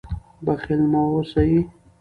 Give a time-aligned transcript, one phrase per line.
[0.45, 1.53] بخیل مه اوسئ.